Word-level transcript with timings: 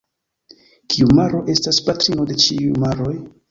Kiu 0.93 1.09
maro 1.19 1.43
estas 1.55 1.81
patrino 1.91 2.27
de 2.33 2.41
ĉiuj 2.47 2.73
maroj? 2.89 3.15